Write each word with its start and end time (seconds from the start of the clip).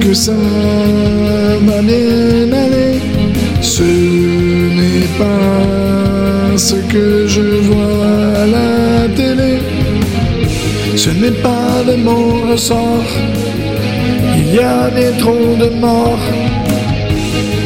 que 0.00 0.14
ça 0.14 0.32
va 0.32 1.82
bien. 1.82 2.50
Ce 3.60 3.82
n'est 3.82 5.08
pas 5.18 6.56
ce 6.56 6.74
que 6.92 7.26
je 7.26 7.46
vois 7.68 8.42
à 8.42 8.46
la 8.46 9.08
télé. 9.14 9.58
Ce 10.96 11.10
n'est 11.10 11.38
pas 11.48 11.82
de 11.86 11.94
mon 11.96 12.50
ressort. 12.50 13.12
Il 14.36 14.54
y 14.54 14.58
a 14.58 14.90
des 14.90 15.16
trop 15.18 15.56
de 15.58 15.68
morts. 15.80 16.28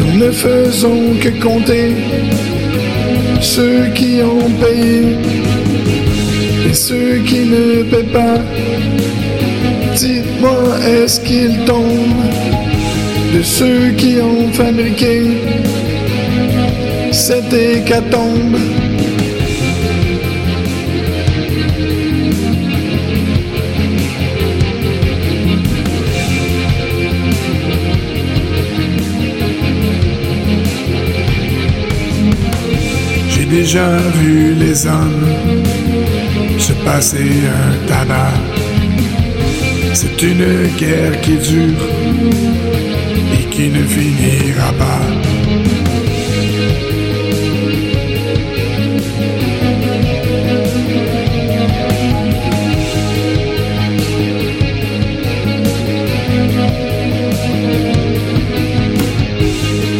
Nous 0.00 0.24
ne 0.24 0.30
faisons 0.32 1.14
que 1.20 1.28
compter 1.40 1.94
ceux 3.40 3.86
qui 3.94 4.20
ont 4.22 4.50
payé 4.64 5.16
et 6.68 6.74
ceux 6.74 7.18
qui 7.28 7.40
ne 7.54 7.82
paient 7.82 8.10
pas. 8.20 8.38
Dites-moi, 9.96 10.78
est-ce 10.86 11.20
qu'il 11.20 11.64
tombe 11.64 12.16
de 13.34 13.42
ceux 13.42 13.90
qui 13.90 14.16
ont 14.20 14.50
fabriqué 14.52 15.22
cette 17.12 17.52
hécatombe? 17.52 18.56
J'ai 33.28 33.44
déjà 33.44 33.98
vu 34.20 34.54
les 34.54 34.86
hommes 34.86 35.26
se 36.58 36.72
passer 36.84 37.18
un 37.18 37.86
tabac. 37.86 38.51
C'est 39.94 40.22
une 40.22 40.66
guerre 40.78 41.20
qui 41.20 41.36
dure 41.36 41.84
et 43.34 43.44
qui 43.50 43.68
ne 43.68 43.82
finira 43.84 44.72
pas. 44.72 45.00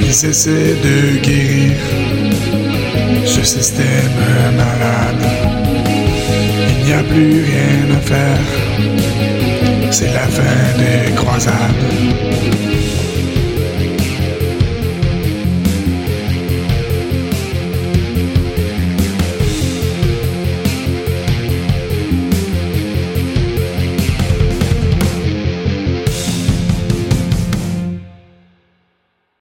Ils 0.05 0.27
essaient 0.27 0.77
de 0.83 1.19
guérir 1.19 1.73
ce 3.25 3.43
système 3.43 3.87
malade. 4.57 5.27
Il 6.79 6.87
n'y 6.87 6.93
a 6.93 7.03
plus 7.03 7.45
rien 7.45 7.97
à 7.97 8.01
faire. 8.01 8.62
C'est 9.93 10.11
la 10.15 10.27
fin 10.27 10.79
des 10.79 11.15
croisades. 11.15 12.82